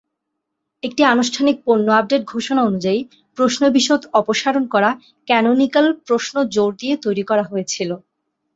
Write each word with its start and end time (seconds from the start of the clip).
একটি 0.83 1.01
আনুষ্ঠানিক 1.05 1.55
পণ্য 1.65 1.87
আপডেট 1.91 2.21
ঘোষণা 2.33 2.61
অনুযায়ী, 2.63 2.99
প্রশ্ন 3.37 3.61
বিশদ 3.75 4.01
অপসারণ 4.13 4.63
করা 4.73 4.89
ক্যানোনিকাল 5.27 5.85
প্রশ্ন 6.07 6.35
জোর 6.53 6.71
দিয়ে 6.79 6.95
তৈরি 7.05 7.23
করা 7.29 7.43
হয়েছিল 7.43 7.89